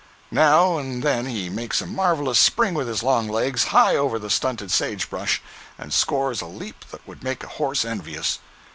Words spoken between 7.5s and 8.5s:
horse envious.